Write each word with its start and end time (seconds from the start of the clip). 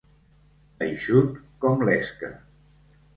Eixut 0.85 1.37
com 1.65 1.83
l'esca. 1.91 2.31